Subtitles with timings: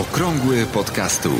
[0.00, 1.30] Okrągły podcastu.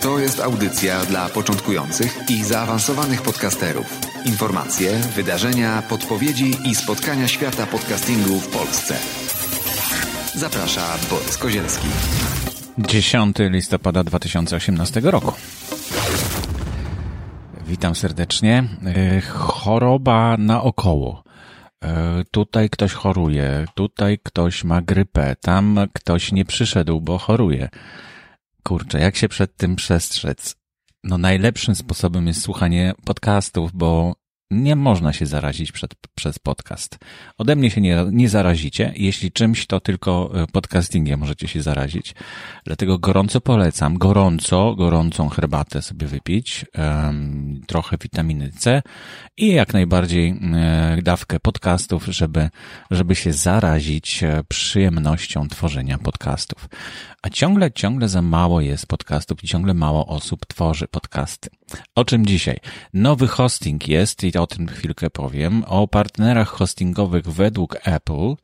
[0.00, 4.00] To jest audycja dla początkujących i zaawansowanych podcasterów.
[4.24, 8.94] Informacje, wydarzenia, podpowiedzi i spotkania świata podcastingu w Polsce.
[10.34, 11.88] Zaprasza Borys Kozielski.
[12.78, 15.32] 10 listopada 2018 roku.
[17.66, 18.64] Witam serdecznie.
[18.86, 21.27] E, choroba naokoło.
[21.84, 27.68] E, tutaj ktoś choruje, tutaj ktoś ma grypę, tam ktoś nie przyszedł, bo choruje.
[28.62, 30.56] Kurczę, jak się przed tym przestrzec?
[31.04, 34.14] No najlepszym sposobem jest słuchanie podcastów, bo
[34.50, 36.98] nie można się zarazić przed, przez podcast.
[37.38, 38.92] Ode mnie się nie, nie zarazicie.
[38.96, 42.14] Jeśli czymś, to tylko e, podcastingiem możecie się zarazić.
[42.64, 48.82] Dlatego gorąco polecam, gorąco, gorącą herbatę sobie wypić, um, trochę witaminy C
[49.36, 50.54] i jak najbardziej um,
[51.02, 52.50] dawkę podcastów, żeby,
[52.90, 56.68] żeby się zarazić e, przyjemnością tworzenia podcastów.
[57.22, 61.50] A ciągle, ciągle za mało jest podcastów i ciągle mało osób tworzy podcasty.
[61.94, 62.58] O czym dzisiaj?
[62.94, 65.64] Nowy hosting jest i o tym chwilkę powiem.
[65.66, 68.34] O partnerach hostingowych według Apple.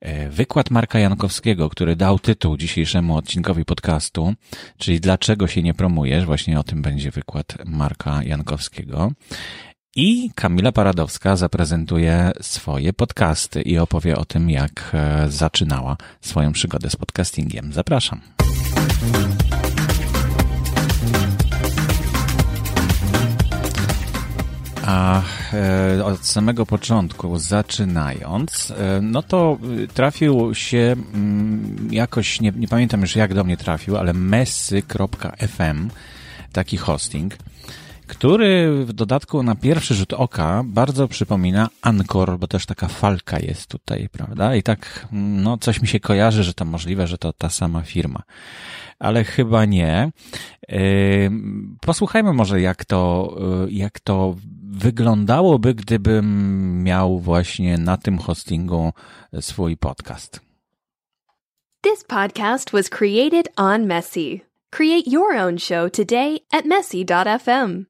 [0.00, 4.34] E, wykład Marka Jankowskiego, który dał tytuł dzisiejszemu odcinkowi podcastu,
[4.78, 6.24] czyli dlaczego się nie promujesz?
[6.24, 9.12] Właśnie o tym będzie wykład Marka Jankowskiego.
[9.96, 16.90] I Kamila Paradowska zaprezentuje swoje podcasty i opowie o tym, jak e, zaczynała swoją przygodę
[16.90, 17.72] z podcastingiem.
[17.72, 18.20] Zapraszam.
[24.88, 25.22] A
[25.52, 29.58] e, od samego początku, zaczynając, e, no to
[29.94, 35.90] trafił się mm, jakoś, nie, nie pamiętam już jak do mnie trafił, ale messy.fm,
[36.52, 37.34] taki hosting
[38.08, 43.66] który w dodatku na pierwszy rzut oka bardzo przypomina Anchor, bo też taka falka jest
[43.66, 44.54] tutaj, prawda?
[44.54, 48.22] I tak, no, coś mi się kojarzy, że to możliwe, że to ta sama firma.
[48.98, 50.10] Ale chyba nie.
[51.80, 53.34] Posłuchajmy może, jak to,
[53.66, 54.36] yy, jak to
[54.78, 58.92] wyglądałoby, gdybym miał właśnie na tym hostingu
[59.40, 60.40] swój podcast.
[61.80, 64.40] This podcast was created on Messy.
[64.70, 67.84] Create your own show today at messy.fm.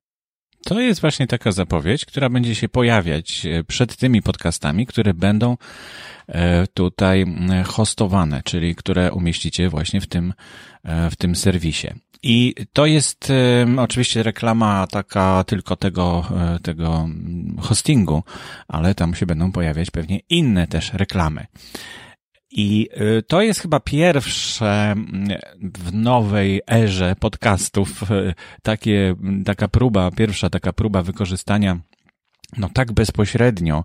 [0.64, 5.56] To jest właśnie taka zapowiedź, która będzie się pojawiać e, przed tymi podcastami, które będą
[6.28, 7.24] e, tutaj
[7.66, 10.34] hostowane, czyli które umieścicie właśnie w tym,
[10.84, 11.88] e, w tym serwisie.
[12.22, 13.32] I to jest
[13.76, 16.26] oczywiście reklama taka tylko tego,
[16.62, 17.08] tego
[17.60, 18.22] hostingu,
[18.68, 21.46] ale tam się będą pojawiać pewnie inne też reklamy.
[22.50, 22.88] I
[23.18, 25.28] y, to jest chyba pierwsze mm,
[25.62, 29.14] w nowej erze podcastów y, takie,
[29.44, 31.80] taka próba, pierwsza taka próba wykorzystania
[32.56, 33.84] no tak bezpośrednio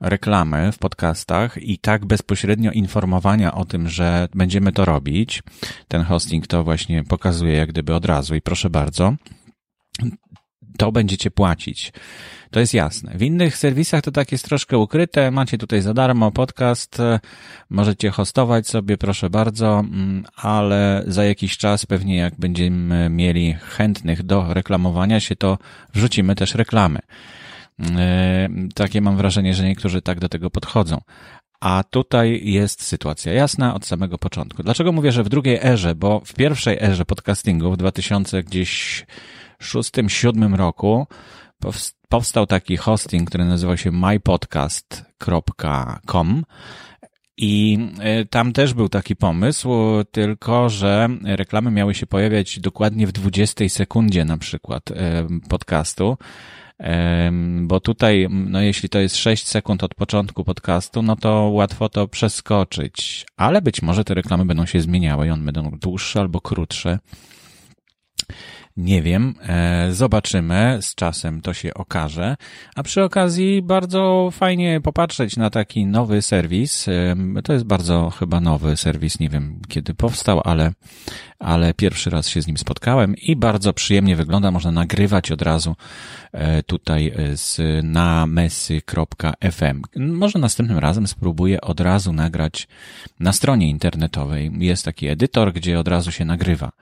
[0.00, 5.42] reklamy w podcastach i tak bezpośrednio informowania o tym, że będziemy to robić.
[5.88, 9.14] Ten hosting to właśnie pokazuje jak gdyby od razu i proszę bardzo,
[10.78, 11.92] to będziecie płacić.
[12.50, 13.12] To jest jasne.
[13.14, 15.30] W innych serwisach to tak jest troszkę ukryte.
[15.30, 16.98] Macie tutaj za darmo podcast,
[17.70, 24.22] możecie hostować sobie, proszę bardzo, mm, ale za jakiś czas pewnie jak będziemy mieli chętnych
[24.22, 25.58] do reklamowania się, to
[25.94, 26.98] wrzucimy też reklamy.
[27.96, 31.00] E, takie mam wrażenie, że niektórzy tak do tego podchodzą.
[31.60, 34.62] A tutaj jest sytuacja jasna od samego początku.
[34.62, 35.94] Dlaczego mówię, że w drugiej erze?
[35.94, 39.06] Bo w pierwszej erze podcastingu w 2000 gdzieś
[39.62, 41.06] szóstym, siódmym roku
[42.08, 46.44] powstał taki hosting, który nazywał się mypodcast.com
[47.36, 49.70] i e, tam też był taki pomysł,
[50.10, 56.16] tylko że reklamy miały się pojawiać dokładnie w 20 sekundzie na przykład e, podcastu,
[57.62, 62.08] bo tutaj, no jeśli to jest 6 sekund od początku podcastu, no to łatwo to
[62.08, 66.98] przeskoczyć, ale być może te reklamy będą się zmieniały i one będą dłuższe albo krótsze.
[68.76, 72.36] Nie wiem, e, zobaczymy, z czasem to się okaże.
[72.76, 76.88] A przy okazji bardzo fajnie popatrzeć na taki nowy serwis.
[76.88, 80.72] E, to jest bardzo chyba nowy serwis, nie wiem kiedy powstał, ale,
[81.38, 84.50] ale pierwszy raz się z nim spotkałem i bardzo przyjemnie wygląda.
[84.50, 85.76] Można nagrywać od razu
[86.32, 89.82] e, tutaj z, na mesy.fm.
[89.96, 92.68] Może następnym razem spróbuję od razu nagrać
[93.20, 94.50] na stronie internetowej.
[94.58, 96.72] Jest taki edytor, gdzie od razu się nagrywa.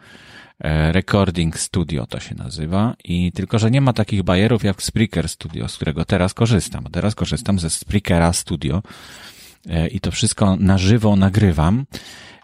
[0.61, 5.29] E, Recording Studio to się nazywa i tylko, że nie ma takich bajerów jak Spreaker
[5.29, 6.85] Studio, z którego teraz korzystam.
[6.93, 8.83] Teraz korzystam ze Spreakera Studio
[9.69, 11.87] e, i to wszystko na żywo nagrywam.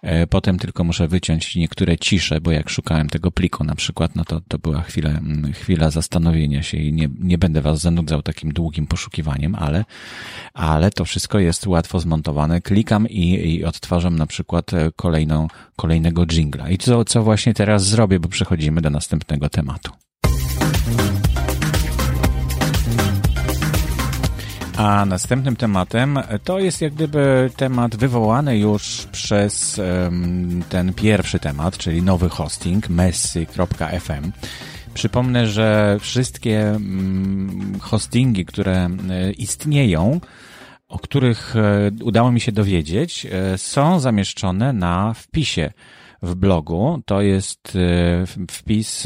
[0.06, 4.24] E, potem tylko muszę wyciąć niektóre cisze, bo jak szukałem tego pliku na przykład, no
[4.24, 8.52] to, to była chwila, mm, chwila zastanowienia się i nie, nie będę was zanudzał takim
[8.52, 9.84] długim poszukiwaniem, ale,
[10.54, 12.60] ale to wszystko jest łatwo zmontowane.
[12.60, 16.70] Klikam i, i odtwarzam na przykład e, kolejną, kolejnego jingla.
[16.70, 20.05] I co, co właśnie teraz zrobię, bo przechodzimy do następnego tematu.
[24.76, 31.78] A następnym tematem to jest jak gdyby temat wywołany już przez um, ten pierwszy temat,
[31.78, 34.32] czyli nowy hosting messy.fm.
[34.94, 40.20] Przypomnę, że wszystkie um, hostingi, które e, istnieją,
[40.88, 45.72] o których e, udało mi się dowiedzieć, e, są zamieszczone na wpisie
[46.22, 47.02] w blogu.
[47.06, 47.78] To jest
[48.50, 49.04] wpis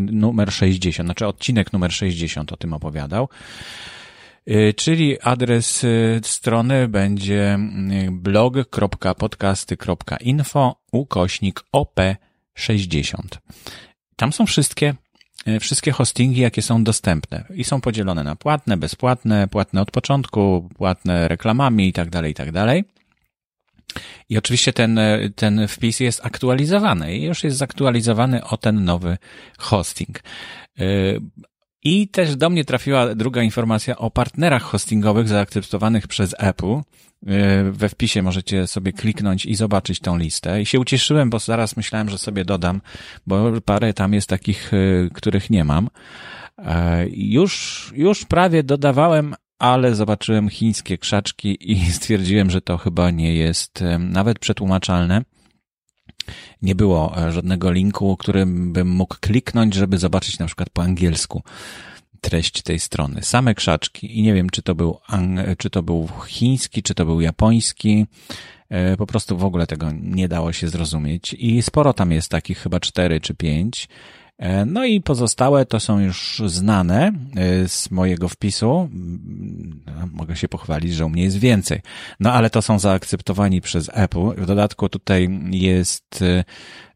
[0.00, 3.28] numer 60, znaczy odcinek numer 60 o tym opowiadał.
[4.50, 7.58] Y, czyli adres y, strony będzie
[8.08, 13.16] y, blog.podcasty.info ukośnik op60.
[14.16, 14.94] Tam są wszystkie
[15.60, 21.28] wszystkie hostingi, jakie są dostępne i są podzielone na płatne, bezpłatne, płatne od początku, płatne
[21.28, 22.84] reklamami i tak dalej, i tak dalej.
[24.28, 25.00] I oczywiście ten,
[25.36, 29.18] ten wpis jest aktualizowany i już jest zaktualizowany o ten nowy
[29.58, 30.22] hosting.
[31.84, 36.74] I też do mnie trafiła druga informacja o partnerach hostingowych zaakceptowanych przez Apple.
[36.74, 36.82] E,
[37.70, 40.62] we wpisie możecie sobie kliknąć i zobaczyć tą listę.
[40.62, 42.80] I się ucieszyłem, bo zaraz myślałem, że sobie dodam,
[43.26, 44.78] bo parę tam jest takich, e,
[45.14, 45.88] których nie mam.
[46.58, 53.34] E, już, już prawie dodawałem, ale zobaczyłem chińskie krzaczki i stwierdziłem, że to chyba nie
[53.34, 55.22] jest nawet przetłumaczalne.
[56.62, 61.42] Nie było e, żadnego linku, którym bym mógł kliknąć, żeby zobaczyć na przykład po angielsku
[62.20, 63.22] treść tej strony.
[63.22, 64.98] Same krzaczki i nie wiem, czy to był,
[65.58, 68.06] czy to był chiński, czy to był japoński.
[68.68, 72.58] E, po prostu w ogóle tego nie dało się zrozumieć i sporo tam jest takich,
[72.58, 73.88] chyba cztery czy pięć.
[74.42, 78.88] E, no i pozostałe to są już znane e, z mojego wpisu.
[79.86, 81.80] No, mogę się pochwalić, że u mnie jest więcej.
[82.20, 84.34] No ale to są zaakceptowani przez Apple.
[84.36, 86.24] W dodatku tutaj jest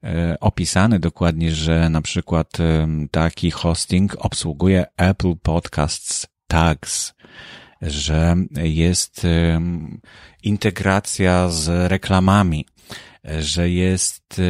[0.02, 2.58] e, opisany dokładnie, że na przykład
[3.10, 7.14] taki hosting obsługuje Apple Podcasts Tags,
[7.82, 9.26] że jest
[10.43, 12.66] integracja z reklamami
[13.40, 14.43] że jest, y,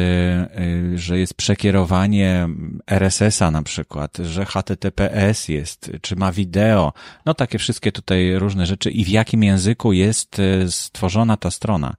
[0.93, 2.49] y, że jest przekierowanie
[2.87, 6.93] RSS-a na przykład, że HTTPS jest, czy ma wideo,
[7.25, 11.95] no takie wszystkie tutaj różne rzeczy i w jakim języku jest y, stworzona ta strona.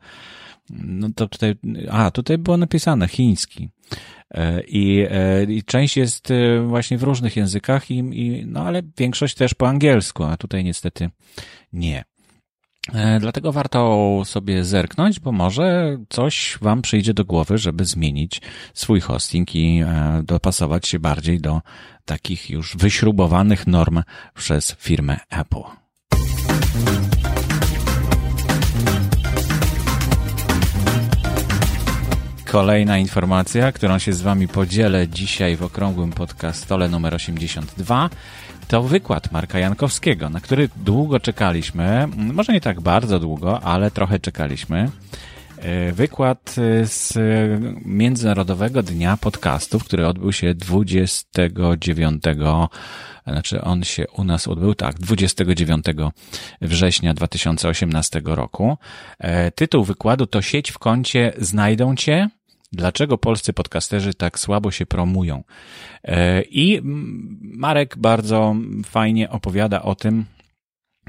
[0.71, 1.55] No to tutaj,
[1.91, 3.69] a tutaj było napisane chiński.
[4.67, 5.07] I,
[5.49, 6.29] I część jest
[6.67, 11.11] właśnie w różnych językach, i, i, no ale większość też po angielsku, a tutaj niestety
[11.73, 12.05] nie.
[12.94, 18.43] E, dlatego warto sobie zerknąć, bo może coś Wam przyjdzie do głowy, żeby zmienić
[18.75, 21.61] swój hosting i e, dopasować się bardziej do
[22.05, 24.02] takich już wyśrubowanych norm
[24.35, 25.62] przez firmę Apple.
[32.50, 38.11] Kolejna informacja, którą się z Wami podzielę dzisiaj w okrągłym podcastole numer 82
[38.69, 42.09] to wykład Marka Jankowskiego, na który długo czekaliśmy.
[42.17, 44.91] Może nie tak bardzo długo, ale trochę czekaliśmy.
[45.59, 47.19] E, wykład e, z
[47.85, 52.23] Międzynarodowego Dnia Podcastów, który odbył się 29,
[53.26, 55.85] znaczy on się u nas odbył, tak, 29
[56.61, 58.79] września 2018 roku.
[59.19, 62.29] E, tytuł wykładu to Sieć w kącie znajdą cię,
[62.73, 65.45] Dlaczego polscy podcasterzy tak słabo się promują?
[66.04, 66.81] E, I
[67.40, 70.25] Marek bardzo fajnie opowiada o tym,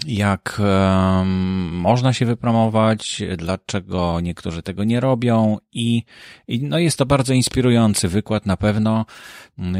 [0.07, 1.27] jak um,
[1.71, 6.03] można się wypromować, dlaczego niektórzy tego nie robią i,
[6.47, 9.05] i, no jest to bardzo inspirujący wykład na pewno.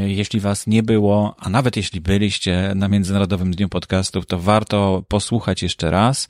[0.05, 5.63] Jeśli was nie było, a nawet jeśli byliście na Międzynarodowym Dniu Podcastów, to warto posłuchać
[5.63, 6.27] jeszcze raz.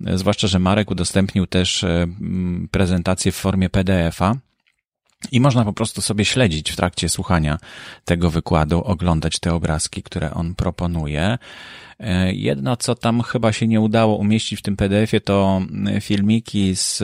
[0.00, 1.84] Zwłaszcza, że Marek udostępnił też
[2.70, 4.34] prezentację w formie PDF-a
[5.32, 7.58] i można po prostu sobie śledzić w trakcie słuchania
[8.04, 11.38] tego wykładu, oglądać te obrazki, które on proponuje.
[12.00, 15.60] E, jedno, co tam chyba się nie udało umieścić w tym PDF-ie, to
[16.00, 16.98] filmiki z,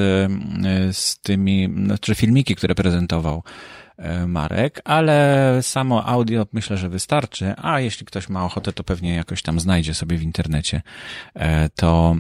[0.93, 3.90] z tymi, znaczy filmiki, które prezentował e,
[4.27, 9.43] Marek, ale samo audio myślę, że wystarczy, a jeśli ktoś ma ochotę, to pewnie jakoś
[9.43, 10.83] tam znajdzie sobie w internecie
[11.35, 12.17] e, to,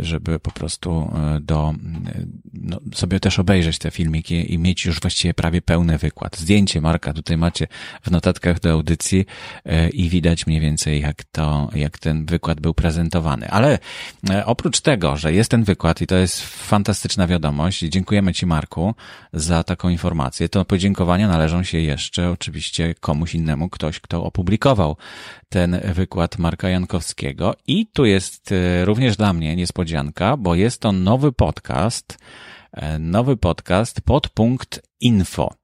[0.00, 1.74] żeby po prostu do,
[2.52, 6.36] no, sobie też obejrzeć te filmiki i mieć już właściwie prawie pełny wykład.
[6.36, 7.66] Zdjęcie Marka tutaj macie
[8.02, 9.26] w notatkach do audycji
[9.92, 13.50] i widać mniej więcej jak to, jak ten wykład był prezentowany.
[13.50, 13.78] Ale
[14.44, 18.94] oprócz tego, że jest ten wykład i to jest fantastyczna wiadomość, dziękujemy Ci Marku
[19.32, 20.64] za taką informację, to
[21.08, 24.96] podziękowania należą się jeszcze oczywiście komuś innemu, ktoś, kto opublikował
[25.48, 27.54] ten wykład Marka Jankowskiego.
[27.66, 32.18] I tu jest e, również dla mnie niespodzianka, bo jest to nowy podcast,
[32.72, 35.54] e, nowy podcast podpunkt info.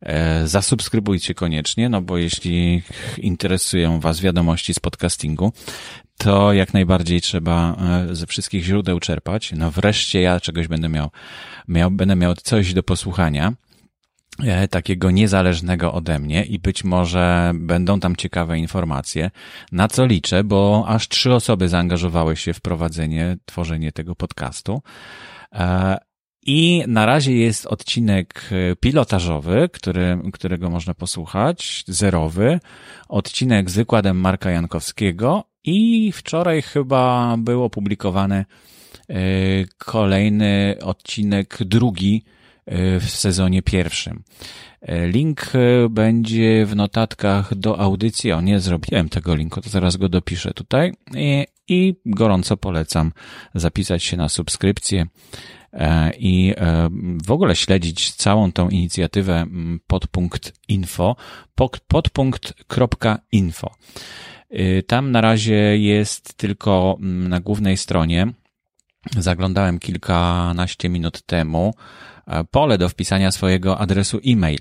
[0.00, 2.82] E, zasubskrybujcie koniecznie, no bo jeśli
[3.18, 5.52] interesują Was wiadomości z podcastingu,
[6.18, 7.76] to jak najbardziej trzeba
[8.12, 9.52] ze wszystkich źródeł czerpać.
[9.56, 11.10] No wreszcie ja czegoś będę miał,
[11.68, 13.52] miał, będę miał coś do posłuchania
[14.70, 19.30] takiego niezależnego ode mnie i być może będą tam ciekawe informacje,
[19.72, 24.82] na co liczę, bo aż trzy osoby zaangażowały się w prowadzenie, tworzenie tego podcastu.
[25.52, 25.96] E,
[26.46, 32.60] I na razie jest odcinek pilotażowy, który, którego można posłuchać, zerowy,
[33.08, 38.44] odcinek z wykładem Marka Jankowskiego i wczoraj chyba był opublikowany
[39.08, 39.14] e,
[39.78, 42.37] kolejny odcinek, drugi e,
[43.00, 44.22] w sezonie pierwszym.
[44.80, 45.52] E, link
[45.90, 48.32] będzie w notatkach do audycji.
[48.32, 50.92] O, nie zrobiłem tego linku, to zaraz go dopiszę tutaj.
[51.14, 53.12] I, i gorąco polecam
[53.54, 55.06] zapisać się na subskrypcję
[56.18, 56.54] i
[57.24, 59.46] w ogóle śledzić całą tą inicjatywę
[59.86, 61.16] podpunkt info,
[61.88, 63.74] podpunkt.info.
[64.86, 68.32] Tam na razie jest tylko na głównej stronie.
[69.16, 72.17] Zaglądałem kilkanaście minut temu e,
[72.50, 74.58] pole do wpisania swojego adresu e-mail.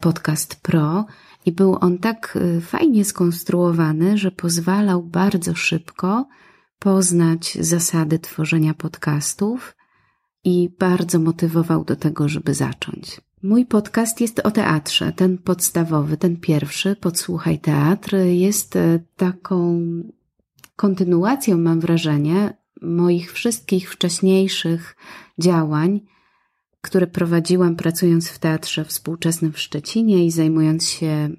[0.00, 1.06] Podcast Pro
[1.46, 6.28] i był on tak y, fajnie skonstruowany, że pozwalał bardzo szybko
[6.78, 9.76] poznać zasady tworzenia podcastów
[10.44, 13.20] i bardzo motywował do tego, żeby zacząć.
[13.44, 15.12] Mój podcast jest o teatrze.
[15.12, 19.86] Ten podstawowy, ten pierwszy, Podsłuchaj Teatr, jest e, taką
[20.76, 24.96] kontynuacją, mam wrażenie, moich wszystkich wcześniejszych
[25.38, 26.00] działań,
[26.80, 31.30] które prowadziłam pracując w teatrze współczesnym w Szczecinie i zajmując się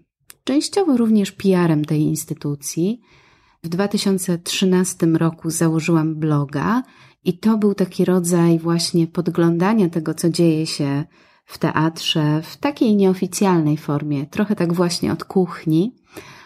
[0.44, 3.02] częściowo również PR-em tej instytucji.
[3.64, 6.84] W 2013 roku założyłam bloga
[7.24, 11.06] i to był taki rodzaj właśnie podglądania tego, co dzieje się
[11.46, 15.96] w teatrze w takiej nieoficjalnej formie, trochę tak właśnie od kuchni,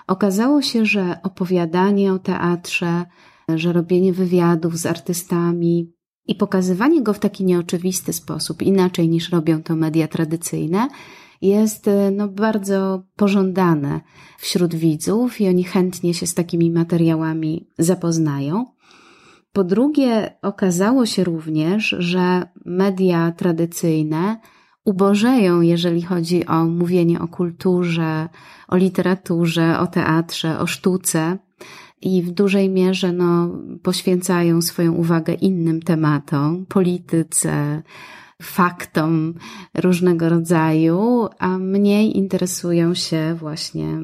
[0.08, 3.06] okazało się, że opowiadanie o teatrze,
[3.56, 5.94] że robienie wywiadów z artystami
[6.26, 10.88] i pokazywanie go w taki nieoczywisty sposób, inaczej niż robią to media tradycyjne,
[11.42, 14.02] jest no, bardzo pożądane
[14.38, 18.66] wśród widzów i oni chętnie się z takimi materiałami zapoznają.
[19.54, 24.40] Po drugie, okazało się również, że media tradycyjne
[24.90, 28.30] ubożeją, jeżeli chodzi o mówienie o kulturze,
[28.68, 31.38] o literaturze, o teatrze, o sztuce
[32.02, 33.50] i w dużej mierze no,
[33.84, 37.84] poświęcają swoją uwagę innym tematom, polityce,
[38.42, 39.34] faktom
[39.78, 44.00] różnego rodzaju, a mniej interesują się właśnie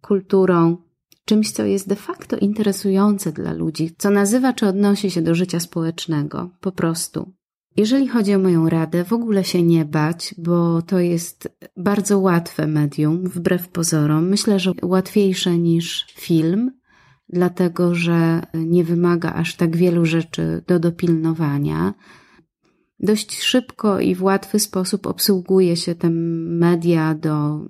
[0.00, 0.76] kulturą,
[1.24, 5.60] czymś, co jest de facto interesujące dla ludzi, co nazywa czy odnosi się do życia
[5.60, 7.32] społecznego, po prostu.
[7.76, 12.66] Jeżeli chodzi o moją radę, w ogóle się nie bać, bo to jest bardzo łatwe
[12.66, 14.28] medium, wbrew pozorom.
[14.28, 16.70] Myślę, że łatwiejsze niż film,
[17.28, 21.94] dlatego że nie wymaga aż tak wielu rzeczy do dopilnowania.
[23.00, 27.60] Dość szybko i w łatwy sposób obsługuje się te media do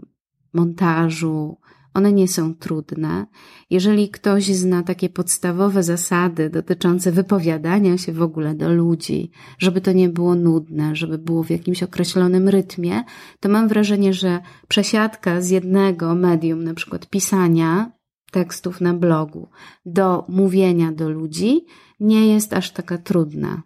[0.52, 1.58] montażu,
[1.96, 3.26] one nie są trudne.
[3.70, 9.92] Jeżeli ktoś zna takie podstawowe zasady dotyczące wypowiadania się w ogóle do ludzi, żeby to
[9.92, 13.04] nie było nudne, żeby było w jakimś określonym rytmie,
[13.40, 17.92] to mam wrażenie, że przesiadka z jednego medium, na przykład pisania
[18.32, 19.48] tekstów na blogu,
[19.86, 21.66] do mówienia do ludzi,
[22.00, 23.62] nie jest aż taka trudna.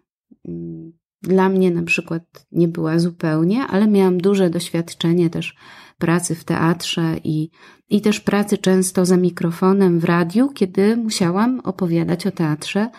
[1.21, 5.55] Dla mnie na przykład nie była zupełnie, ale miałam duże doświadczenie też
[6.05, 7.49] pracy w teatrze i,
[7.89, 12.89] i też pracy często za mikrofonem w radiu, kiedy musiałam opowiadać o teatrze,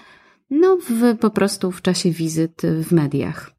[0.50, 3.50] no w, po prostu w czasie wizyt w mediach.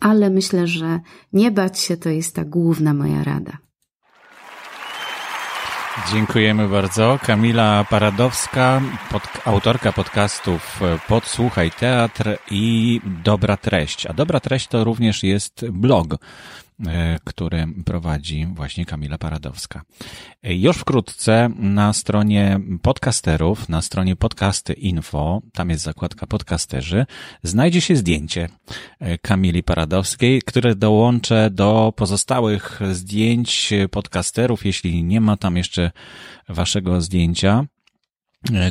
[0.00, 1.00] Ale myślę, że
[1.32, 3.58] nie bać się to jest ta główna moja rada.
[6.12, 7.18] Dziękujemy bardzo.
[7.22, 14.06] Kamila Paradowska, pod, autorka podcastów Podsłuchaj Teatr i Dobra Treść.
[14.06, 16.06] A Dobra Treść to również jest blog
[17.24, 19.82] który prowadzi właśnie Kamila Paradowska.
[20.42, 27.06] E, już wkrótce na stronie podcasterów, na stronie podcasty info, tam jest zakładka podcasterzy,
[27.42, 28.48] znajdzie się zdjęcie
[29.00, 35.90] e, Kamili Paradowskiej, które dołączę do pozostałych zdjęć podcasterów, jeśli nie ma tam jeszcze
[36.48, 37.66] waszego zdjęcia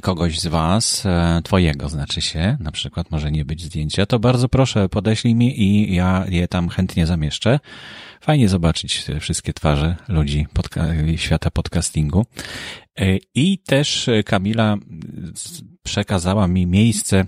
[0.02, 1.04] kogoś z Was,
[1.44, 5.96] Twojego znaczy się, na przykład może nie być zdjęcia, to bardzo proszę podeślij mi i
[5.96, 7.60] ja je tam chętnie zamieszczę.
[8.22, 12.26] Fajnie zobaczyć wszystkie twarze ludzi podca- świata podcastingu.
[13.36, 14.78] I też Kamila
[15.84, 17.26] przekazała mi miejsce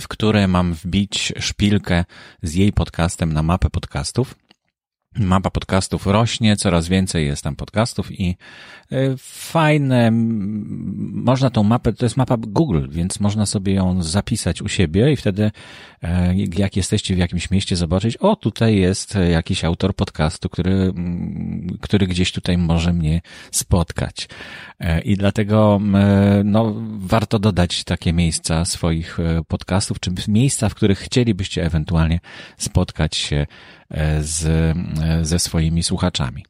[0.00, 2.04] w które mam wbić szpilkę
[2.42, 4.34] z jej podcastem na mapę podcastów.
[5.20, 8.36] Mapa podcastów rośnie, coraz więcej jest tam podcastów i
[8.92, 10.10] e, fajne,
[11.12, 15.16] można tą mapę, to jest mapa Google, więc można sobie ją zapisać u siebie i
[15.16, 15.50] wtedy
[16.02, 20.92] e, jak jesteście w jakimś mieście zobaczyć, o tutaj jest jakiś autor podcastu, który,
[21.80, 24.28] który gdzieś tutaj może mnie spotkać.
[24.80, 25.80] E, I dlatego
[26.44, 32.20] no, warto dodać takie miejsca swoich podcastów, czy miejsca, w których chcielibyście ewentualnie
[32.56, 33.46] spotkać się
[34.20, 34.76] z,
[35.22, 36.44] ze swoimi słuchaczami.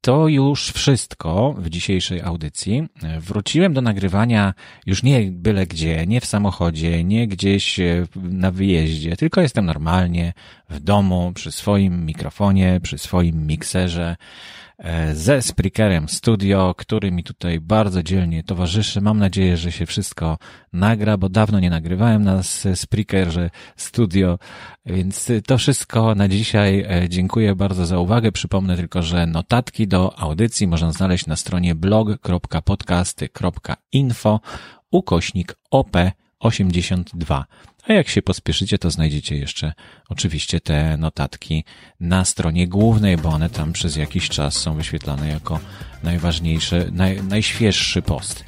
[0.00, 2.88] To już wszystko w dzisiejszej audycji.
[3.20, 4.54] Wróciłem do nagrywania
[4.86, 7.80] już nie byle gdzie, nie w samochodzie, nie gdzieś
[8.16, 10.32] na wyjeździe, tylko jestem normalnie
[10.74, 14.16] w domu, przy swoim mikrofonie, przy swoim mikserze
[14.78, 19.00] E, ze Spreakerem Studio, który mi tutaj bardzo dzielnie towarzyszy.
[19.00, 20.38] Mam nadzieję, że się wszystko
[20.72, 22.42] nagra, bo dawno nie nagrywałem na
[22.74, 24.38] Spreakerze Studio,
[24.86, 26.84] więc to wszystko na dzisiaj.
[26.88, 28.32] E, dziękuję bardzo za uwagę.
[28.32, 34.40] Przypomnę tylko, że notatki do audycji można znaleźć na stronie blog.podcasty.info
[34.90, 35.56] ukośnik
[36.44, 37.44] OP82.
[37.88, 39.72] A jak się pospieszycie, to znajdziecie jeszcze
[40.08, 41.64] oczywiście te notatki
[42.00, 45.60] na stronie głównej, bo one tam przez jakiś czas są wyświetlane jako
[46.02, 48.44] najważniejszy, naj, najświeższy post.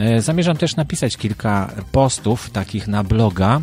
[0.00, 3.60] E, zamierzam też napisać kilka postów takich na bloga,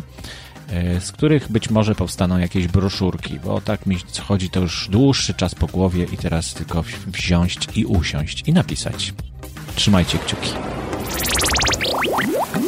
[0.68, 5.34] e, z których być może powstaną jakieś broszurki, bo tak mi chodzi to już dłuższy
[5.34, 9.14] czas po głowie i teraz tylko wziąć i usiąść i napisać.
[9.74, 10.50] Trzymajcie kciuki.